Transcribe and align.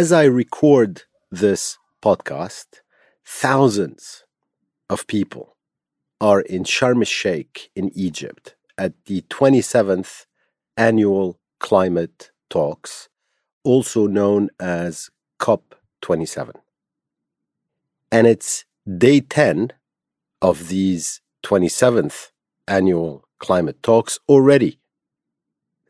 as 0.00 0.12
I 0.12 0.24
record 0.24 1.02
this 1.30 1.76
podcast, 2.00 2.80
thousands 3.22 4.24
of 4.88 5.06
people 5.06 5.58
are 6.22 6.40
in 6.40 6.64
Sharm 6.64 7.00
el 7.00 7.04
Sheikh 7.04 7.70
in 7.76 7.90
Egypt 7.94 8.54
at 8.78 8.94
the 9.04 9.20
27th 9.28 10.24
annual 10.74 11.38
climate 11.58 12.30
talks, 12.48 13.10
also 13.62 14.06
known 14.06 14.48
as 14.58 15.10
COP27. 15.38 16.54
And 18.10 18.26
it's 18.26 18.64
day 18.96 19.20
10 19.20 19.74
of 20.40 20.68
these 20.68 21.20
27th 21.42 22.30
annual 22.66 23.28
climate 23.38 23.82
talks 23.82 24.18
already. 24.30 24.80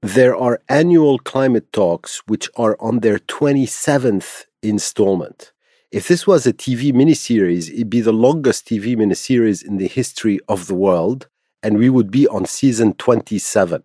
There 0.01 0.35
are 0.35 0.61
annual 0.67 1.19
climate 1.19 1.71
talks 1.71 2.21
which 2.27 2.49
are 2.55 2.75
on 2.79 2.99
their 2.99 3.19
27th 3.19 4.45
installment. 4.63 5.51
If 5.91 6.07
this 6.07 6.25
was 6.25 6.47
a 6.47 6.53
TV 6.53 6.91
miniseries, 6.93 7.69
it'd 7.71 7.89
be 7.89 8.01
the 8.01 8.13
longest 8.13 8.67
TV 8.67 8.95
miniseries 8.95 9.63
in 9.63 9.77
the 9.77 9.87
history 9.87 10.39
of 10.47 10.67
the 10.67 10.75
world, 10.75 11.27
and 11.61 11.77
we 11.77 11.89
would 11.89 12.09
be 12.09 12.27
on 12.27 12.45
season 12.45 12.93
27. 12.93 13.83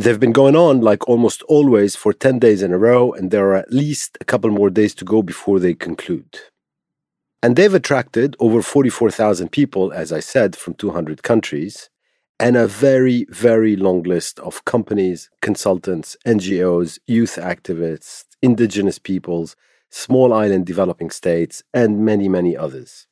They've 0.00 0.20
been 0.20 0.32
going 0.32 0.54
on, 0.54 0.80
like 0.80 1.08
almost 1.08 1.42
always, 1.48 1.96
for 1.96 2.12
10 2.12 2.38
days 2.38 2.62
in 2.62 2.72
a 2.72 2.78
row, 2.78 3.12
and 3.12 3.32
there 3.32 3.48
are 3.48 3.56
at 3.56 3.72
least 3.72 4.16
a 4.20 4.24
couple 4.24 4.48
more 4.50 4.70
days 4.70 4.94
to 4.96 5.04
go 5.04 5.22
before 5.22 5.58
they 5.58 5.74
conclude. 5.74 6.38
And 7.42 7.56
they've 7.56 7.74
attracted 7.74 8.36
over 8.38 8.62
44,000 8.62 9.50
people, 9.50 9.92
as 9.92 10.12
I 10.12 10.20
said, 10.20 10.54
from 10.54 10.74
200 10.74 11.24
countries, 11.24 11.90
and 12.38 12.56
a 12.56 12.68
very, 12.68 13.26
very 13.30 13.74
long 13.74 14.04
list 14.04 14.38
of 14.38 14.64
companies, 14.64 15.30
consultants, 15.42 16.16
NGOs, 16.24 17.00
youth 17.08 17.34
activists, 17.34 18.24
indigenous 18.40 19.00
peoples, 19.00 19.56
small 19.90 20.32
island 20.32 20.64
developing 20.64 21.10
states, 21.10 21.64
and 21.74 22.04
many, 22.04 22.28
many 22.28 22.56
others. 22.56 23.08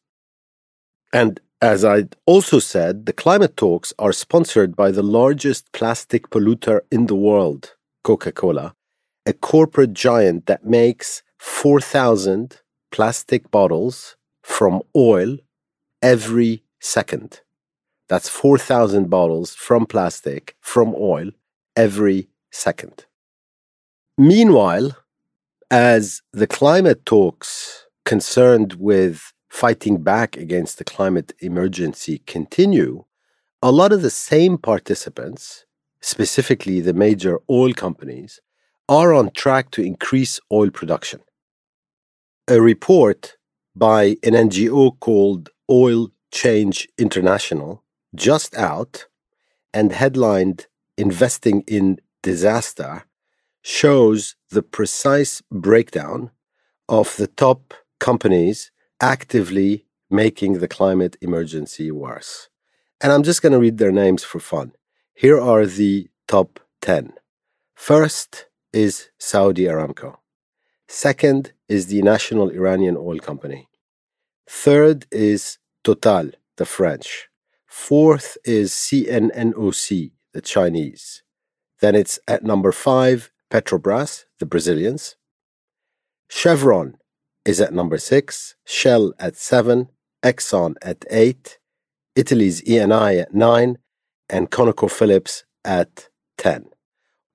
And 1.12 1.40
as 1.60 1.84
I 1.84 2.04
also 2.26 2.58
said, 2.58 3.06
the 3.06 3.12
climate 3.12 3.56
talks 3.56 3.92
are 3.98 4.12
sponsored 4.12 4.76
by 4.76 4.90
the 4.90 5.02
largest 5.02 5.72
plastic 5.72 6.30
polluter 6.30 6.80
in 6.90 7.06
the 7.06 7.14
world, 7.14 7.74
Coca 8.04 8.32
Cola, 8.32 8.74
a 9.24 9.32
corporate 9.32 9.94
giant 9.94 10.46
that 10.46 10.66
makes 10.66 11.22
4,000 11.38 12.60
plastic 12.90 13.50
bottles 13.50 14.16
from 14.42 14.82
oil 14.94 15.38
every 16.02 16.62
second. 16.80 17.40
That's 18.08 18.28
4,000 18.28 19.10
bottles 19.10 19.54
from 19.54 19.86
plastic, 19.86 20.56
from 20.60 20.94
oil, 20.94 21.30
every 21.74 22.28
second. 22.52 23.06
Meanwhile, 24.16 24.96
as 25.70 26.22
the 26.32 26.46
climate 26.46 27.04
talks 27.04 27.86
concerned 28.04 28.74
with 28.74 29.32
fighting 29.56 30.02
back 30.02 30.36
against 30.36 30.76
the 30.76 30.84
climate 30.84 31.32
emergency 31.40 32.18
continue, 32.26 33.02
a 33.62 33.72
lot 33.72 33.90
of 33.90 34.02
the 34.02 34.10
same 34.10 34.58
participants, 34.58 35.64
specifically 36.02 36.78
the 36.78 36.92
major 36.92 37.38
oil 37.48 37.72
companies, 37.72 38.38
are 38.86 39.14
on 39.14 39.30
track 39.30 39.70
to 39.70 39.80
increase 39.80 40.38
oil 40.52 40.68
production. 40.68 41.20
A 42.48 42.60
report 42.60 43.38
by 43.74 44.18
an 44.22 44.34
NGO 44.46 45.00
called 45.00 45.48
Oil 45.70 46.10
Change 46.30 46.86
International, 46.98 47.82
just 48.14 48.54
out 48.56 49.06
and 49.72 49.90
headlined 49.90 50.66
Investing 50.98 51.64
in 51.66 51.98
Disaster, 52.22 53.04
shows 53.62 54.36
the 54.50 54.62
precise 54.62 55.42
breakdown 55.50 56.30
of 56.90 57.16
the 57.16 57.26
top 57.26 57.72
companies 57.98 58.70
actively 59.00 59.86
making 60.10 60.54
the 60.54 60.68
climate 60.68 61.16
emergency 61.20 61.90
worse. 61.90 62.48
And 63.00 63.12
I'm 63.12 63.22
just 63.22 63.42
going 63.42 63.52
to 63.52 63.58
read 63.58 63.78
their 63.78 63.92
names 63.92 64.24
for 64.24 64.40
fun. 64.40 64.72
Here 65.14 65.40
are 65.40 65.66
the 65.66 66.08
top 66.26 66.60
10. 66.82 67.12
First 67.74 68.46
is 68.72 69.10
Saudi 69.18 69.64
Aramco. 69.64 70.16
Second 70.88 71.52
is 71.68 71.86
the 71.88 72.02
National 72.02 72.50
Iranian 72.50 72.96
Oil 72.96 73.18
Company. 73.18 73.68
Third 74.48 75.06
is 75.10 75.58
Total, 75.82 76.30
the 76.56 76.64
French. 76.64 77.28
Fourth 77.66 78.38
is 78.44 78.72
CNOOC, 78.72 80.12
the 80.32 80.40
Chinese. 80.40 81.22
Then 81.80 81.94
it's 81.94 82.18
at 82.26 82.42
number 82.44 82.72
five, 82.72 83.30
Petrobras, 83.50 84.24
the 84.38 84.46
Brazilians. 84.46 85.16
Chevron 86.28 86.98
is 87.46 87.60
at 87.60 87.72
number 87.72 87.96
six, 87.96 88.56
Shell 88.64 89.14
at 89.18 89.36
seven, 89.36 89.88
Exxon 90.22 90.74
at 90.82 91.04
eight, 91.10 91.58
Italy's 92.16 92.60
Eni 92.62 93.22
at 93.22 93.34
nine, 93.34 93.78
and 94.28 94.50
ConocoPhillips 94.50 95.44
at 95.64 96.08
10. 96.38 96.66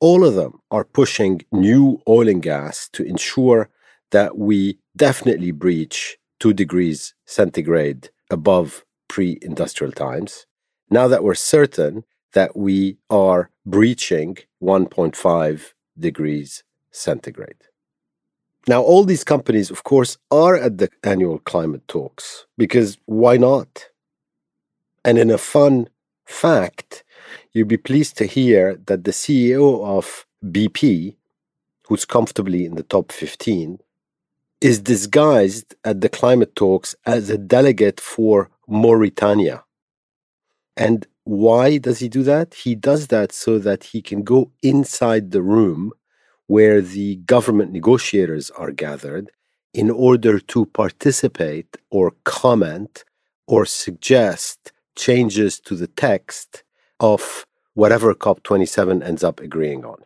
All 0.01 0.25
of 0.25 0.35
them 0.35 0.59
are 0.69 0.83
pushing 0.83 1.41
new 1.51 2.01
oil 2.07 2.27
and 2.27 2.41
gas 2.41 2.89
to 2.93 3.03
ensure 3.03 3.69
that 4.11 4.37
we 4.37 4.79
definitely 4.97 5.51
breach 5.51 6.17
2 6.39 6.53
degrees 6.53 7.13
centigrade 7.25 8.09
above 8.29 8.83
pre 9.07 9.37
industrial 9.41 9.93
times. 9.93 10.45
Now 10.89 11.07
that 11.07 11.23
we're 11.23 11.35
certain 11.35 12.03
that 12.33 12.57
we 12.57 12.97
are 13.09 13.49
breaching 13.65 14.37
1.5 14.61 15.73
degrees 15.97 16.63
centigrade. 16.91 17.70
Now, 18.67 18.81
all 18.81 19.03
these 19.03 19.23
companies, 19.23 19.71
of 19.71 19.83
course, 19.83 20.17
are 20.29 20.55
at 20.55 20.77
the 20.77 20.89
annual 21.03 21.39
climate 21.39 21.87
talks 21.87 22.45
because 22.57 22.97
why 23.05 23.37
not? 23.37 23.87
And 25.03 25.17
in 25.17 25.31
a 25.31 25.37
fun 25.37 25.89
fact, 26.25 27.03
you'd 27.53 27.67
be 27.67 27.77
pleased 27.77 28.17
to 28.17 28.25
hear 28.25 28.79
that 28.85 29.03
the 29.03 29.11
CEO 29.11 29.83
of 29.83 30.25
BP, 30.45 31.15
who's 31.87 32.05
comfortably 32.05 32.65
in 32.65 32.75
the 32.75 32.83
top 32.83 33.11
15, 33.11 33.79
is 34.61 34.79
disguised 34.79 35.73
at 35.83 36.01
the 36.01 36.09
climate 36.09 36.55
talks 36.55 36.95
as 37.05 37.31
a 37.31 37.37
delegate 37.37 37.99
for 37.99 38.51
Mauritania. 38.67 39.63
And 40.77 41.07
why 41.23 41.79
does 41.79 41.99
he 41.99 42.09
do 42.09 42.21
that? 42.23 42.53
He 42.53 42.75
does 42.75 43.07
that 43.07 43.31
so 43.31 43.57
that 43.59 43.85
he 43.85 44.01
can 44.03 44.21
go 44.21 44.51
inside 44.61 45.31
the 45.31 45.41
room 45.41 45.93
where 46.51 46.81
the 46.81 47.15
government 47.35 47.71
negotiators 47.71 48.49
are 48.61 48.73
gathered 48.73 49.31
in 49.73 49.89
order 49.89 50.37
to 50.37 50.65
participate 50.65 51.77
or 51.89 52.11
comment 52.25 53.05
or 53.47 53.65
suggest 53.65 54.73
changes 54.93 55.61
to 55.61 55.73
the 55.77 55.87
text 55.87 56.63
of 56.99 57.45
whatever 57.73 58.13
COP27 58.13 59.01
ends 59.01 59.23
up 59.23 59.39
agreeing 59.39 59.85
on. 59.85 59.99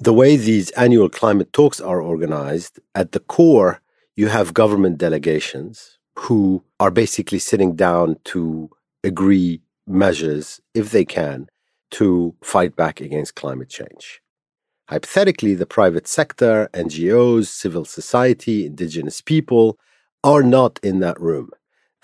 The 0.00 0.12
way 0.12 0.36
these 0.36 0.70
annual 0.72 1.08
climate 1.08 1.52
talks 1.52 1.80
are 1.80 2.00
organized, 2.00 2.80
at 2.96 3.12
the 3.12 3.20
core, 3.20 3.80
you 4.16 4.26
have 4.26 4.60
government 4.62 4.98
delegations 4.98 5.98
who 6.16 6.64
are 6.80 6.90
basically 6.90 7.38
sitting 7.38 7.76
down 7.76 8.16
to 8.32 8.70
agree 9.04 9.60
measures, 9.86 10.60
if 10.74 10.90
they 10.90 11.04
can, 11.04 11.48
to 11.92 12.34
fight 12.42 12.74
back 12.74 13.00
against 13.00 13.36
climate 13.36 13.68
change. 13.68 14.20
Hypothetically, 14.88 15.54
the 15.54 15.66
private 15.66 16.06
sector, 16.06 16.68
NGOs, 16.72 17.46
civil 17.46 17.84
society, 17.84 18.66
indigenous 18.66 19.20
people 19.20 19.78
are 20.24 20.42
not 20.42 20.78
in 20.82 21.00
that 21.00 21.20
room. 21.20 21.50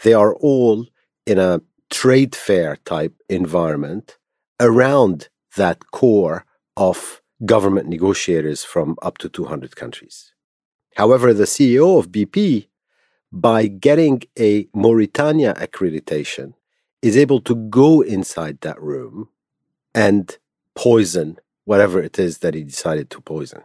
They 0.03 0.13
are 0.13 0.35
all 0.35 0.87
in 1.27 1.39
a 1.39 1.61
trade 1.91 2.35
fair 2.35 2.77
type 2.85 3.15
environment 3.29 4.19
around 4.61 5.29
that 5.57 5.91
core 5.93 6.45
of 6.77 7.23
government 7.45 7.89
negotiators 7.89 8.65
from 8.65 8.97
up 9.03 9.19
to 9.19 9.29
200 9.29 9.77
countries. 9.77 10.33
However, 10.97 11.33
the 11.33 11.45
CEO 11.45 11.99
of 11.99 12.11
BP 12.11 12.67
by 13.35 13.67
getting 13.67 14.23
a 14.39 14.69
Mauritania 14.73 15.55
accreditation, 15.55 16.55
is 17.03 17.17
able 17.17 17.41
to 17.41 17.57
go 17.57 18.01
inside 18.01 18.61
that 18.61 18.81
room 18.81 19.29
and 19.93 20.39
poison 20.77 21.37
whatever 21.65 22.03
it 22.03 22.19
is 22.19 22.39
that 22.39 22.55
he 22.55 22.63
decided 22.63 23.11
to 23.11 23.21
poison. 23.21 23.63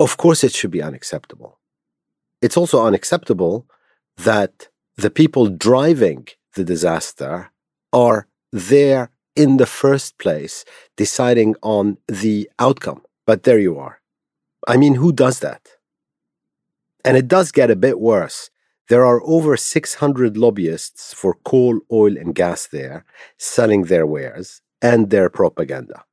Of 0.00 0.16
course, 0.16 0.44
it 0.44 0.52
should 0.52 0.70
be 0.70 0.82
unacceptable. 0.82 1.58
It's 2.40 2.56
also 2.56 2.84
unacceptable 2.84 3.66
that 4.16 4.68
the 4.96 5.10
people 5.10 5.48
driving 5.48 6.28
the 6.54 6.64
disaster 6.64 7.50
are 7.92 8.28
there 8.52 9.10
in 9.34 9.56
the 9.56 9.66
first 9.66 10.18
place 10.18 10.64
deciding 10.96 11.54
on 11.62 11.98
the 12.08 12.48
outcome. 12.58 13.02
But 13.26 13.42
there 13.42 13.58
you 13.58 13.78
are. 13.78 14.00
I 14.66 14.76
mean, 14.76 14.94
who 14.96 15.12
does 15.12 15.40
that? 15.40 15.68
And 17.04 17.16
it 17.16 17.28
does 17.28 17.52
get 17.52 17.70
a 17.70 17.76
bit 17.76 18.00
worse. 18.00 18.50
There 18.88 19.04
are 19.04 19.22
over 19.22 19.56
600 19.56 20.36
lobbyists 20.36 21.12
for 21.12 21.34
coal, 21.44 21.80
oil, 21.92 22.16
and 22.16 22.34
gas 22.34 22.66
there 22.66 23.04
selling 23.36 23.84
their 23.84 24.06
wares 24.06 24.62
and 24.80 25.10
their 25.10 25.28
propaganda. 25.28 26.04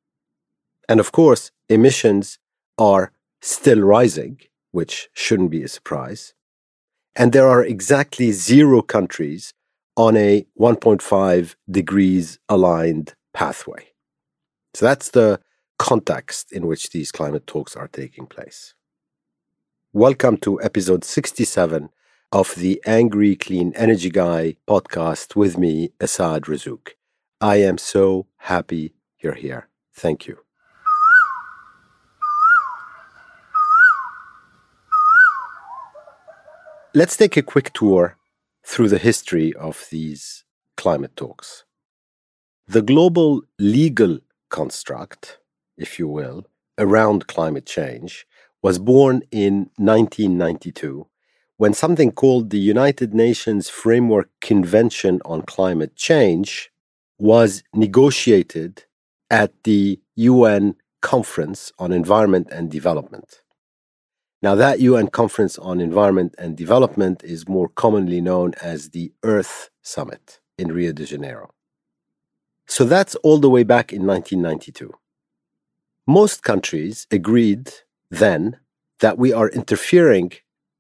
And 0.88 1.00
of 1.00 1.12
course, 1.12 1.52
emissions 1.70 2.38
are 2.78 3.12
still 3.42 3.82
rising, 3.82 4.40
which 4.72 5.10
shouldn't 5.14 5.52
be 5.52 5.64
a 5.64 5.68
surprise. 5.68 6.34
And 7.16 7.32
there 7.32 7.48
are 7.48 7.64
exactly 7.64 8.32
zero 8.32 8.82
countries 8.82 9.54
on 9.96 10.18
a 10.18 10.46
1.5 10.60 11.56
degrees 11.70 12.40
aligned 12.50 13.16
pathway. 13.34 13.88
So 14.74 14.86
that's 14.86 15.10
the 15.10 15.40
context 15.80 16.52
in 16.52 16.68
which 16.68 16.90
these 16.90 17.12
climate 17.12 17.48
talks 17.48 17.76
are 17.76 17.88
taking 17.88 18.26
place. 18.28 18.74
Welcome 19.94 20.38
to 20.38 20.62
episode 20.62 21.06
67 21.06 21.90
of 22.32 22.56
the 22.56 22.82
Angry 22.86 23.36
Clean 23.38 23.72
Energy 23.76 24.10
Guy 24.10 24.58
podcast 24.68 25.36
with 25.36 25.58
me, 25.58 25.94
Assaad 26.00 26.42
Razzouk. 26.42 26.90
I 27.40 27.58
am 27.58 27.78
so 27.78 28.28
happy 28.38 28.94
you're 29.20 29.36
here. 29.36 29.70
Thank 29.94 30.28
you. 30.28 30.45
Let's 36.98 37.18
take 37.18 37.36
a 37.36 37.42
quick 37.42 37.74
tour 37.74 38.16
through 38.66 38.88
the 38.88 38.98
history 38.98 39.52
of 39.56 39.86
these 39.92 40.46
climate 40.78 41.18
talks. 41.18 41.66
The 42.70 42.82
global 42.82 43.42
legal 43.60 44.20
construct, 44.50 45.40
if 45.78 46.00
you 46.00 46.08
will, 46.08 46.46
around 46.78 47.28
climate 47.28 47.66
change 47.66 48.26
was 48.64 48.80
born 48.80 49.24
in 49.30 49.70
1992 49.76 51.06
when 51.58 51.74
something 51.74 52.14
called 52.14 52.50
the 52.50 52.60
United 52.60 53.14
Nations 53.14 53.68
Framework 53.68 54.30
Convention 54.40 55.20
on 55.26 55.42
Climate 55.42 55.98
Change 55.98 56.72
was 57.20 57.62
negotiated 57.74 58.86
at 59.30 59.52
the 59.66 60.00
UN 60.16 60.76
Conference 61.02 61.74
on 61.78 61.92
Environment 61.92 62.48
and 62.54 62.72
Development. 62.72 63.42
Now, 64.46 64.54
that 64.54 64.80
UN 64.80 65.08
Conference 65.08 65.58
on 65.58 65.82
Environment 65.82 66.36
and 66.38 66.56
Development 66.56 67.24
is 67.24 67.50
more 67.50 67.68
commonly 67.68 68.22
known 68.22 68.54
as 68.62 68.92
the 68.92 69.12
Earth 69.24 69.72
Summit 69.82 70.40
in 70.56 70.72
Rio 70.72 70.94
de 70.94 71.04
Janeiro. 71.04 71.56
So 72.68 72.86
that's 72.86 73.16
all 73.24 73.40
the 73.40 73.50
way 73.50 73.64
back 73.64 73.92
in 73.92 74.06
1992. 74.06 74.94
Most 76.06 76.44
countries 76.44 77.08
agreed 77.10 77.74
then 78.12 78.60
that 79.00 79.18
we 79.18 79.34
are 79.34 79.50
interfering 79.50 80.34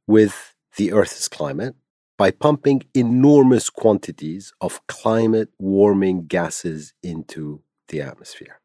with 0.06 0.54
the 0.78 0.94
Earth's 0.94 1.28
climate 1.28 1.74
by 2.18 2.30
pumping 2.30 2.84
enormous 2.94 3.72
quantities 3.72 4.54
of 4.62 4.86
climate 4.86 5.50
warming 5.58 6.28
gases 6.28 6.94
into 7.02 7.64
the 7.88 8.00
atmosphere. 8.00 8.60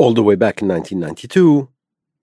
All 0.00 0.14
the 0.14 0.24
way 0.24 0.34
back 0.34 0.62
in 0.62 0.66
1992, 0.66 1.68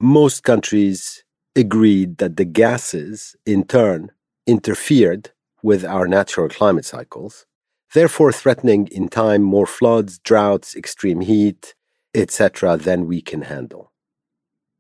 most 0.02 0.44
countries 0.44 1.24
agreed 1.56 2.18
that 2.18 2.38
the 2.38 2.46
gases, 2.46 3.36
in 3.46 3.64
turn, 3.66 4.12
interfered 4.48 5.32
with 5.62 5.86
our 5.86 6.08
natural 6.08 6.50
climate 6.50 6.86
cycles, 6.86 7.46
therefore 7.94 8.32
threatening 8.32 8.88
in 8.88 9.08
time 9.08 9.42
more 9.42 9.68
floods, 9.68 10.20
droughts, 10.20 10.76
extreme 10.76 11.22
heat, 11.22 11.76
etc., 12.14 12.78
than 12.78 13.08
we 13.08 13.22
can 13.22 13.44
handle. 13.44 13.92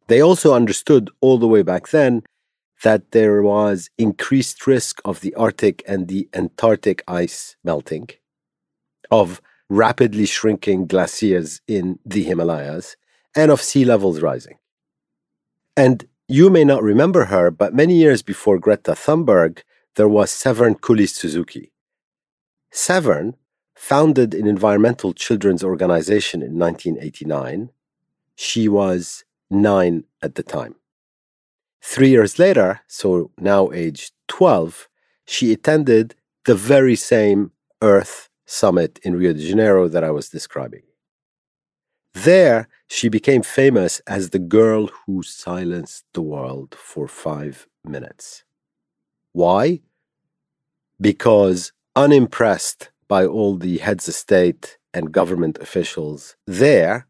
They 0.07 0.21
also 0.21 0.53
understood 0.53 1.09
all 1.21 1.37
the 1.37 1.47
way 1.47 1.61
back 1.61 1.89
then 1.89 2.23
that 2.83 3.11
there 3.11 3.41
was 3.41 3.89
increased 3.97 4.65
risk 4.65 4.99
of 5.05 5.21
the 5.21 5.33
Arctic 5.35 5.83
and 5.87 6.07
the 6.07 6.27
Antarctic 6.33 7.03
ice 7.07 7.55
melting, 7.63 8.09
of 9.11 9.41
rapidly 9.69 10.25
shrinking 10.25 10.87
glaciers 10.87 11.61
in 11.67 11.99
the 12.05 12.23
Himalayas, 12.23 12.97
and 13.35 13.51
of 13.51 13.61
sea 13.61 13.85
levels 13.85 14.21
rising. 14.21 14.57
And 15.77 16.05
you 16.31 16.49
may 16.49 16.63
not 16.63 16.81
remember 16.81 17.25
her, 17.25 17.51
but 17.51 17.73
many 17.73 17.95
years 17.95 18.21
before 18.21 18.57
Greta 18.57 18.93
Thunberg, 18.93 19.63
there 19.95 20.07
was 20.07 20.31
Severn 20.31 20.75
Cullis-Suzuki. 20.75 21.73
Severn 22.71 23.35
founded 23.75 24.33
an 24.33 24.47
environmental 24.47 25.11
children's 25.11 25.61
organization 25.61 26.41
in 26.41 26.57
1989. 26.57 27.71
She 28.35 28.69
was 28.69 29.25
nine 29.49 30.05
at 30.21 30.35
the 30.35 30.43
time. 30.43 30.75
Three 31.81 32.11
years 32.11 32.39
later, 32.39 32.79
so 32.87 33.31
now 33.37 33.69
age 33.71 34.13
12, 34.29 34.87
she 35.25 35.51
attended 35.51 36.15
the 36.45 36.55
very 36.55 36.95
same 36.95 37.51
Earth 37.81 38.29
Summit 38.45 39.01
in 39.03 39.17
Rio 39.17 39.33
de 39.33 39.45
Janeiro 39.45 39.89
that 39.89 40.05
I 40.05 40.11
was 40.11 40.29
describing. 40.29 40.83
There, 42.13 42.69
she 42.93 43.07
became 43.07 43.41
famous 43.41 44.01
as 44.05 44.31
the 44.31 44.45
girl 44.57 44.87
who 44.87 45.23
silenced 45.23 46.03
the 46.13 46.21
world 46.21 46.75
for 46.77 47.07
five 47.07 47.65
minutes. 47.85 48.43
Why? 49.31 49.79
Because 50.99 51.71
unimpressed 51.95 52.89
by 53.07 53.25
all 53.25 53.55
the 53.55 53.77
heads 53.77 54.09
of 54.09 54.13
state 54.13 54.77
and 54.93 55.13
government 55.13 55.57
officials 55.59 56.35
there, 56.45 57.07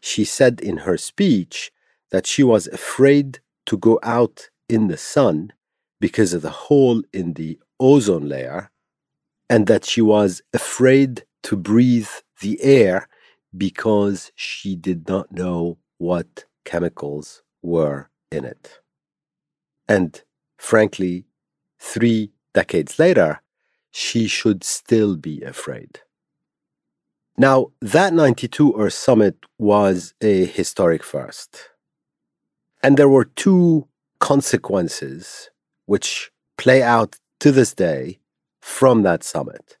she 0.00 0.24
said 0.24 0.60
in 0.60 0.76
her 0.78 0.96
speech 0.96 1.72
that 2.12 2.24
she 2.24 2.44
was 2.44 2.68
afraid 2.68 3.40
to 3.66 3.76
go 3.76 3.98
out 4.04 4.48
in 4.68 4.86
the 4.86 4.96
sun 4.96 5.52
because 6.00 6.34
of 6.34 6.42
the 6.42 6.50
hole 6.68 7.02
in 7.12 7.32
the 7.32 7.58
ozone 7.80 8.28
layer, 8.28 8.70
and 9.50 9.66
that 9.66 9.84
she 9.84 10.00
was 10.00 10.40
afraid 10.54 11.24
to 11.42 11.56
breathe 11.56 12.10
the 12.40 12.62
air 12.62 13.08
because 13.56 14.32
she 14.34 14.76
did 14.76 15.08
not 15.08 15.32
know 15.32 15.78
what 15.98 16.44
chemicals 16.64 17.42
were 17.62 18.10
in 18.30 18.44
it. 18.44 18.80
And 19.88 20.22
frankly, 20.58 21.26
three 21.78 22.32
decades 22.54 22.98
later, 22.98 23.40
she 23.90 24.26
should 24.26 24.62
still 24.64 25.16
be 25.16 25.42
afraid. 25.42 26.00
Now, 27.38 27.72
that 27.80 28.14
92 28.14 28.74
Earth 28.78 28.94
Summit 28.94 29.36
was 29.58 30.14
a 30.20 30.46
historic 30.46 31.02
first. 31.02 31.70
And 32.82 32.96
there 32.96 33.08
were 33.08 33.24
two 33.24 33.88
consequences 34.20 35.50
which 35.84 36.30
play 36.56 36.82
out 36.82 37.16
to 37.40 37.52
this 37.52 37.74
day 37.74 38.20
from 38.60 39.02
that 39.02 39.22
summit. 39.22 39.76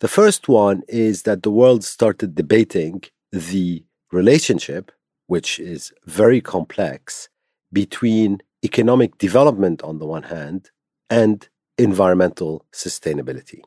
The 0.00 0.08
first 0.08 0.48
one 0.48 0.82
is 0.88 1.22
that 1.22 1.42
the 1.42 1.50
world 1.50 1.84
started 1.84 2.34
debating 2.34 3.02
the 3.30 3.84
relationship, 4.10 4.90
which 5.26 5.58
is 5.60 5.92
very 6.04 6.40
complex, 6.40 7.28
between 7.72 8.40
economic 8.64 9.18
development 9.18 9.82
on 9.82 9.98
the 9.98 10.06
one 10.06 10.24
hand 10.24 10.70
and 11.10 11.48
environmental 11.78 12.64
sustainability 12.72 13.60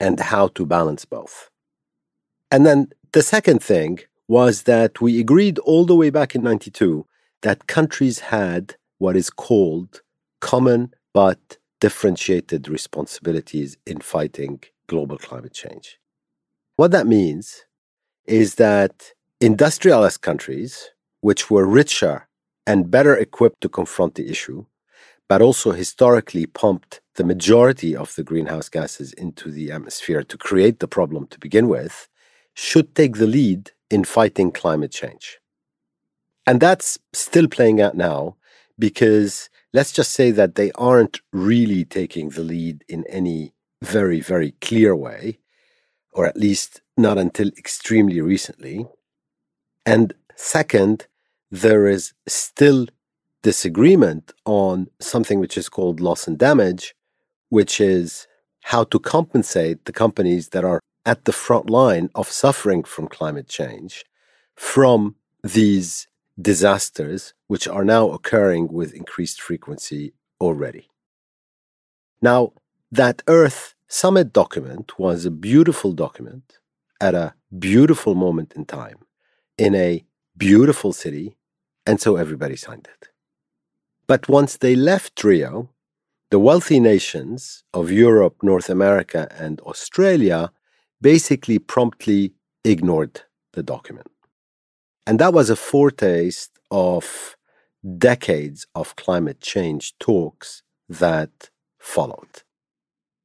and 0.00 0.18
how 0.20 0.48
to 0.48 0.64
balance 0.64 1.04
both. 1.04 1.50
And 2.50 2.64
then 2.64 2.88
the 3.12 3.22
second 3.22 3.62
thing 3.62 4.00
was 4.26 4.62
that 4.62 5.00
we 5.00 5.20
agreed 5.20 5.58
all 5.60 5.84
the 5.84 5.96
way 5.96 6.10
back 6.10 6.34
in 6.34 6.42
92 6.42 7.06
that 7.42 7.66
countries 7.66 8.18
had 8.20 8.76
what 8.98 9.16
is 9.16 9.30
called 9.30 10.02
common 10.40 10.92
but 11.12 11.58
differentiated 11.80 12.68
responsibilities 12.68 13.76
in 13.86 14.00
fighting 14.00 14.60
global 14.88 15.18
climate 15.18 15.54
change. 15.54 15.98
What 16.76 16.90
that 16.90 17.06
means 17.06 17.64
is 18.26 18.56
that 18.56 19.12
industrialized 19.40 20.20
countries, 20.20 20.90
which 21.20 21.50
were 21.50 21.66
richer 21.66 22.28
and 22.66 22.90
better 22.90 23.16
equipped 23.16 23.60
to 23.62 23.68
confront 23.68 24.16
the 24.16 24.28
issue, 24.28 24.66
but 25.28 25.40
also 25.40 25.72
historically 25.72 26.46
pumped 26.46 27.00
the 27.14 27.24
majority 27.24 27.94
of 27.94 28.14
the 28.14 28.24
greenhouse 28.24 28.68
gases 28.68 29.12
into 29.12 29.50
the 29.50 29.70
atmosphere 29.70 30.22
to 30.22 30.36
create 30.36 30.80
the 30.80 30.88
problem 30.88 31.26
to 31.28 31.38
begin 31.38 31.68
with, 31.68 32.08
should 32.54 32.94
take 32.94 33.16
the 33.16 33.26
lead 33.26 33.70
in 33.90 34.04
fighting 34.04 34.50
climate 34.50 34.92
change. 34.92 35.38
And 36.46 36.60
that's 36.60 36.98
still 37.12 37.48
playing 37.48 37.80
out 37.80 37.94
now 37.94 38.36
because 38.78 39.50
let's 39.72 39.92
just 39.92 40.12
say 40.12 40.30
that 40.30 40.54
they 40.54 40.72
aren't 40.72 41.20
really 41.32 41.84
taking 41.84 42.30
the 42.30 42.42
lead 42.42 42.84
in 42.88 43.04
any 43.08 43.52
very, 43.82 44.20
very 44.20 44.52
clear 44.60 44.94
way, 44.94 45.38
or 46.12 46.26
at 46.26 46.36
least 46.36 46.80
not 46.96 47.18
until 47.18 47.48
extremely 47.56 48.20
recently. 48.20 48.86
And 49.86 50.14
second, 50.36 51.06
there 51.50 51.86
is 51.86 52.12
still 52.26 52.86
disagreement 53.42 54.32
on 54.44 54.88
something 55.00 55.40
which 55.40 55.56
is 55.56 55.68
called 55.68 56.00
loss 56.00 56.26
and 56.26 56.38
damage, 56.38 56.94
which 57.48 57.80
is 57.80 58.26
how 58.62 58.84
to 58.84 58.98
compensate 58.98 59.84
the 59.84 59.92
companies 59.92 60.50
that 60.50 60.64
are 60.64 60.80
at 61.06 61.24
the 61.24 61.32
front 61.32 61.70
line 61.70 62.10
of 62.14 62.28
suffering 62.28 62.82
from 62.84 63.08
climate 63.08 63.48
change 63.48 64.04
from 64.56 65.14
these 65.42 66.08
disasters, 66.40 67.32
which 67.46 67.66
are 67.66 67.84
now 67.84 68.10
occurring 68.10 68.68
with 68.68 68.92
increased 68.92 69.40
frequency 69.40 70.12
already. 70.40 70.88
Now, 72.20 72.52
that 72.90 73.22
Earth 73.26 73.74
Summit 73.88 74.32
document 74.32 74.98
was 74.98 75.24
a 75.24 75.30
beautiful 75.30 75.92
document 75.92 76.58
at 77.00 77.14
a 77.14 77.34
beautiful 77.58 78.14
moment 78.14 78.52
in 78.54 78.64
time 78.64 78.98
in 79.58 79.74
a 79.74 80.04
beautiful 80.36 80.92
city, 80.92 81.36
and 81.84 82.00
so 82.00 82.16
everybody 82.16 82.56
signed 82.56 82.88
it. 82.90 83.08
But 84.06 84.28
once 84.28 84.56
they 84.56 84.76
left 84.76 85.22
Rio, 85.22 85.70
the 86.30 86.38
wealthy 86.38 86.78
nations 86.78 87.64
of 87.74 87.90
Europe, 87.90 88.36
North 88.42 88.70
America, 88.70 89.28
and 89.36 89.60
Australia 89.62 90.52
basically 91.00 91.58
promptly 91.58 92.32
ignored 92.64 93.22
the 93.52 93.62
document. 93.62 94.10
And 95.06 95.18
that 95.18 95.32
was 95.32 95.50
a 95.50 95.56
foretaste 95.56 96.52
of 96.70 97.36
decades 97.98 98.66
of 98.74 98.96
climate 98.96 99.40
change 99.40 99.98
talks 99.98 100.62
that 100.88 101.50
followed. 101.78 102.42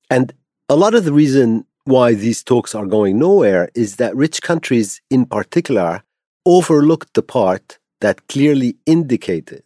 And 0.09 0.33
a 0.69 0.75
lot 0.75 0.93
of 0.93 1.05
the 1.05 1.13
reason 1.13 1.65
why 1.85 2.13
these 2.13 2.43
talks 2.43 2.73
are 2.73 2.85
going 2.85 3.19
nowhere 3.19 3.69
is 3.75 3.97
that 3.97 4.15
rich 4.15 4.41
countries 4.41 5.01
in 5.09 5.25
particular 5.25 6.03
overlooked 6.45 7.13
the 7.13 7.21
part 7.21 7.79
that 8.01 8.27
clearly 8.27 8.75
indicated 8.85 9.63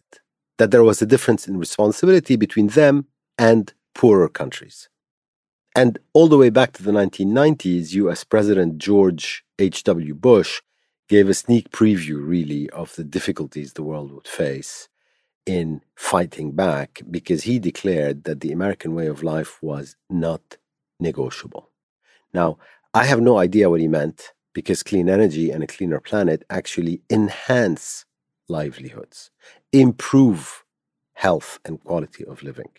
that 0.58 0.70
there 0.70 0.84
was 0.84 1.00
a 1.00 1.06
difference 1.06 1.46
in 1.46 1.56
responsibility 1.56 2.36
between 2.36 2.68
them 2.68 3.06
and 3.36 3.72
poorer 3.94 4.28
countries. 4.28 4.88
And 5.76 5.98
all 6.12 6.28
the 6.28 6.38
way 6.38 6.50
back 6.50 6.72
to 6.72 6.82
the 6.82 6.90
1990s, 6.90 7.92
US 7.92 8.24
President 8.24 8.78
George 8.78 9.44
H.W. 9.58 10.14
Bush 10.14 10.60
gave 11.08 11.28
a 11.28 11.34
sneak 11.34 11.70
preview, 11.70 12.18
really, 12.20 12.68
of 12.70 12.94
the 12.96 13.04
difficulties 13.04 13.72
the 13.72 13.82
world 13.82 14.12
would 14.12 14.26
face 14.26 14.88
in 15.48 15.80
fighting 15.94 16.52
back 16.52 17.02
because 17.10 17.44
he 17.44 17.58
declared 17.58 18.24
that 18.24 18.40
the 18.40 18.52
American 18.52 18.94
way 18.94 19.06
of 19.06 19.22
life 19.22 19.62
was 19.62 19.96
not 20.10 20.58
negotiable. 21.00 21.70
Now, 22.34 22.58
I 22.92 23.04
have 23.06 23.20
no 23.20 23.38
idea 23.38 23.70
what 23.70 23.80
he 23.80 23.88
meant 23.88 24.32
because 24.52 24.82
clean 24.82 25.08
energy 25.08 25.50
and 25.50 25.62
a 25.64 25.66
cleaner 25.66 26.00
planet 26.00 26.44
actually 26.50 27.00
enhance 27.08 28.04
livelihoods, 28.48 29.30
improve 29.72 30.64
health 31.14 31.58
and 31.64 31.82
quality 31.82 32.24
of 32.26 32.42
living. 32.42 32.70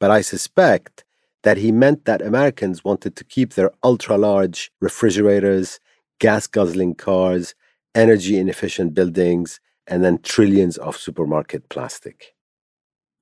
But 0.00 0.10
I 0.10 0.20
suspect 0.22 1.04
that 1.44 1.58
he 1.58 1.70
meant 1.70 2.04
that 2.04 2.22
Americans 2.22 2.84
wanted 2.84 3.14
to 3.16 3.24
keep 3.24 3.54
their 3.54 3.70
ultra 3.82 4.16
large 4.18 4.72
refrigerators 4.80 5.78
gas 6.18 6.46
guzzling 6.46 6.94
cars, 6.94 7.54
energy 7.96 8.38
inefficient 8.38 8.94
buildings, 8.94 9.60
and 9.86 10.04
then 10.04 10.18
trillions 10.18 10.76
of 10.76 10.96
supermarket 10.96 11.68
plastic. 11.68 12.34